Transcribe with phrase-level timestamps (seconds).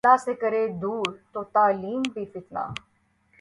[0.03, 2.63] اللہ سے کرے دور، تو تعلیم بھی فتنہ